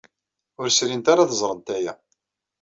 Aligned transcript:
Ur 0.61 0.67
srint 0.71 1.11
ara 1.11 1.21
ad 1.23 1.31
ẓrent 1.41 1.67
aya. 1.75 1.93